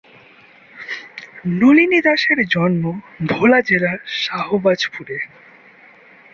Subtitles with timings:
[1.59, 2.83] নলিনী দাসের জন্ম
[3.27, 5.17] ভোলা জেলার সাহবাজপুরে।